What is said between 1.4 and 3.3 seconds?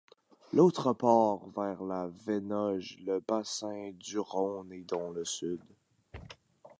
vers la Venoge, le